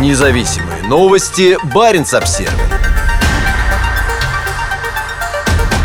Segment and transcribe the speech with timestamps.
[0.00, 1.56] Независимые новости.
[1.72, 2.52] Барин обсерва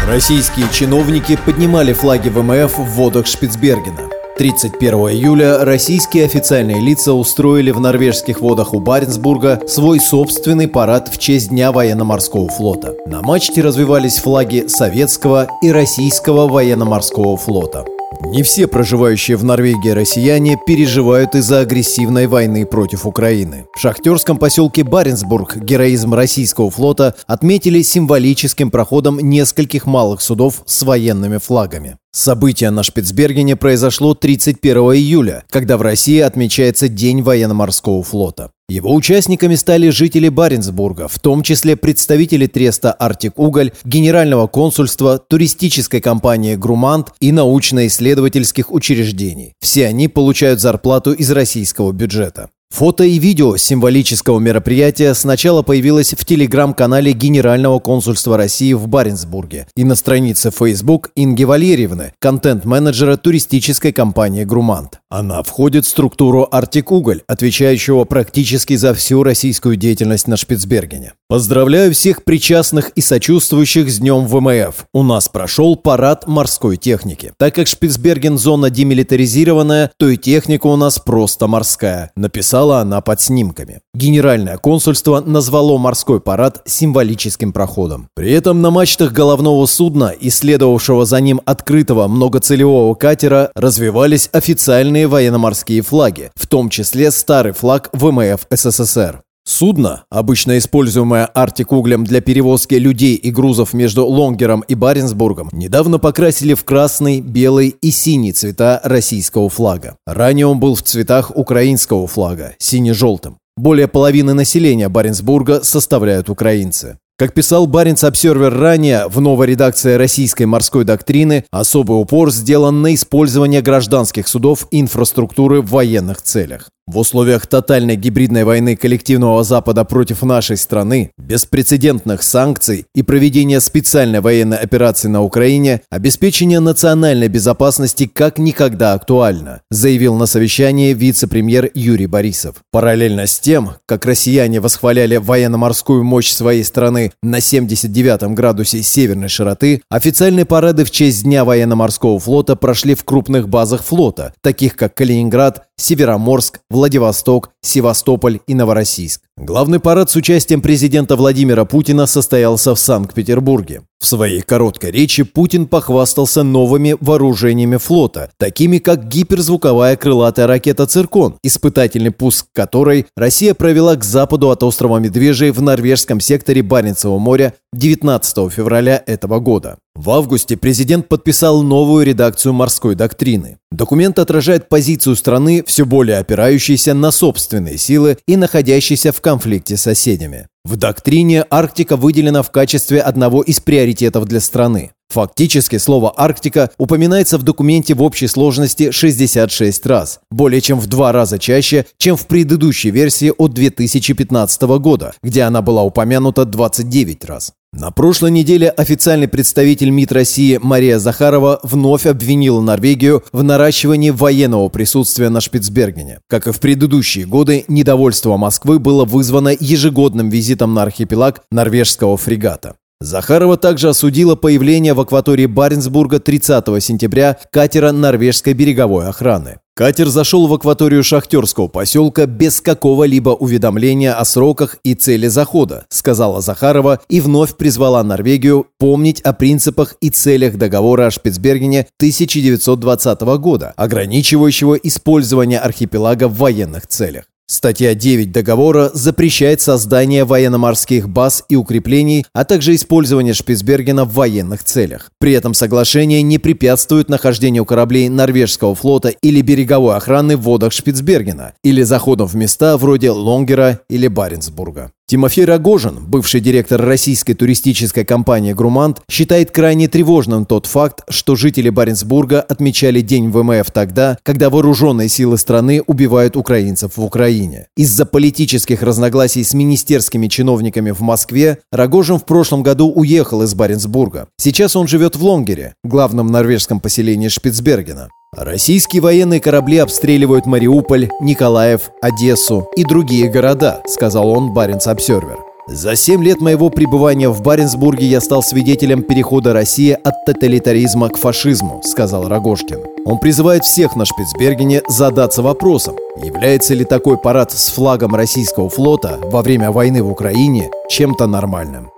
[0.07, 4.09] Российские чиновники поднимали флаги ВМФ в водах Шпицбергена.
[4.39, 11.19] 31 июля российские официальные лица устроили в норвежских водах у Баренцбурга свой собственный парад в
[11.19, 12.95] честь Дня военно-морского флота.
[13.05, 17.85] На мачте развивались флаги советского и российского военно-морского флота.
[18.31, 23.67] Не все проживающие в Норвегии россияне переживают из-за агрессивной войны против Украины.
[23.75, 31.37] В шахтерском поселке Баренцбург героизм российского флота отметили символическим проходом нескольких малых судов с военными
[31.37, 31.98] флагами.
[32.11, 38.49] Событие на Шпицбергене произошло 31 июля, когда в России отмечается День военно-морского флота.
[38.67, 46.01] Его участниками стали жители Баренцбурга, в том числе представители треста «Артик Уголь», генерального консульства, туристической
[46.01, 49.53] компании «Грумант» и научно-исследовательских учреждений.
[49.59, 52.49] Все они получают зарплату из российского бюджета.
[52.71, 59.83] Фото и видео символического мероприятия сначала появилось в телеграм-канале Генерального консульства России в Баренцбурге и
[59.83, 64.99] на странице Facebook Инги Валерьевны, контент-менеджера туристической компании «Грумант».
[65.09, 71.13] Она входит в структуру «Артик Уголь», отвечающего практически за всю российскую деятельность на Шпицбергене.
[71.27, 74.85] Поздравляю всех причастных и сочувствующих с Днем ВМФ.
[74.93, 77.33] У нас прошел парад морской техники.
[77.37, 82.11] Так как Шпицберген зона демилитаризированная, то и техника у нас просто морская.
[82.15, 83.79] Написал писала она под снимками.
[83.93, 88.09] Генеральное консульство назвало морской парад символическим проходом.
[88.15, 95.07] При этом на мачтах головного судна и следовавшего за ним открытого многоцелевого катера развивались официальные
[95.07, 99.21] военно-морские флаги, в том числе старый флаг ВМФ СССР.
[99.49, 106.53] Судно, обычно используемое Артик-углем для перевозки людей и грузов между Лонгером и Баренцбургом, недавно покрасили
[106.53, 109.97] в красный, белый и синий цвета российского флага.
[110.05, 113.39] Ранее он был в цветах украинского флага, сине-желтым.
[113.57, 116.99] Более половины населения Баренцбурга составляют украинцы.
[117.19, 122.93] Как писал Баренц Обсервер ранее, в новой редакции российской морской доктрины особый упор сделан на
[122.93, 126.69] использование гражданских судов инфраструктуры в военных целях.
[126.89, 134.21] В условиях тотальной гибридной войны коллективного Запада против нашей страны, беспрецедентных санкций и проведения специальной
[134.21, 142.07] военной операции на Украине, обеспечение национальной безопасности как никогда актуально, заявил на совещании вице-премьер Юрий
[142.07, 142.55] Борисов.
[142.71, 149.83] Параллельно с тем, как россияне восхваляли военно-морскую мощь своей страны на 79 градусе северной широты,
[149.91, 155.67] официальные парады в честь Дня военно-морского флота прошли в крупных базах флота, таких как Калининград,
[155.79, 159.23] Североморск, Владивосток, Севастополь и Новороссийск.
[159.41, 163.83] Главный парад с участием президента Владимира Путина состоялся в Санкт-Петербурге.
[163.97, 171.37] В своей короткой речи Путин похвастался новыми вооружениями флота, такими как гиперзвуковая крылатая ракета «Циркон»,
[171.41, 177.53] испытательный пуск которой Россия провела к западу от острова Медвежий в норвежском секторе Баренцева моря
[177.73, 179.77] 19 февраля этого года.
[179.95, 183.57] В августе президент подписал новую редакцию морской доктрины.
[183.69, 189.83] Документ отражает позицию страны, все более опирающейся на собственные силы и находящейся в конфликте с
[189.83, 190.47] соседями.
[190.65, 194.91] В доктрине Арктика выделена в качестве одного из приоритетов для страны.
[195.09, 201.11] Фактически слово «Арктика» упоминается в документе в общей сложности 66 раз, более чем в два
[201.11, 207.53] раза чаще, чем в предыдущей версии от 2015 года, где она была упомянута 29 раз.
[207.79, 214.67] На прошлой неделе официальный представитель МИД России Мария Захарова вновь обвинила Норвегию в наращивании военного
[214.67, 216.19] присутствия на Шпицбергене.
[216.27, 222.75] Как и в предыдущие годы, недовольство Москвы было вызвано ежегодным визитом на архипелаг норвежского фрегата.
[223.01, 229.59] Захарова также осудила появление в акватории Баренцбурга 30 сентября катера норвежской береговой охраны.
[229.73, 236.41] Катер зашел в акваторию шахтерского поселка без какого-либо уведомления о сроках и цели захода, сказала
[236.41, 243.73] Захарова и вновь призвала Норвегию помнить о принципах и целях договора о Шпицбергене 1920 года,
[243.77, 247.23] ограничивающего использование архипелага в военных целях.
[247.51, 254.63] Статья 9 договора запрещает создание военно-морских баз и укреплений, а также использование Шпицбергена в военных
[254.63, 255.09] целях.
[255.17, 261.53] При этом соглашение не препятствует нахождению кораблей норвежского флота или береговой охраны в водах Шпицбергена
[261.63, 264.91] или заходом в места вроде Лонгера или Баренцбурга.
[265.09, 271.71] Тимофей Рогожин, бывший директор российской туристической компании «Грумант», считает крайне тревожным тот факт, что жители
[271.71, 277.65] Баренцбурга отмечали День ВМФ тогда, когда вооруженные силы страны убивают украинцев в Украине.
[277.75, 284.27] Из-за политических разногласий с министерскими чиновниками в Москве Рогожин в прошлом году уехал из Баренцбурга.
[284.37, 288.09] Сейчас он живет в Лонгере, главном норвежском поселении Шпицбергена.
[288.35, 295.39] Российские военные корабли обстреливают Мариуполь, Николаев, Одессу и другие города, сказал он Баренц Обсервер.
[295.67, 301.17] За семь лет моего пребывания в Баренцбурге я стал свидетелем перехода России от тоталитаризма к
[301.17, 302.79] фашизму, сказал Рогожкин.
[303.05, 309.19] Он призывает всех на Шпицбергене задаться вопросом, является ли такой парад с флагом российского флота
[309.23, 311.91] во время войны в Украине чем-то нормальным.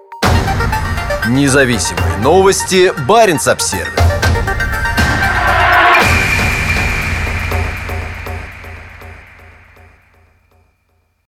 [1.29, 2.91] Независимые новости.
[3.07, 4.00] Барин обсервис